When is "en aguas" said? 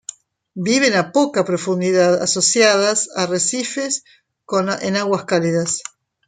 4.81-5.25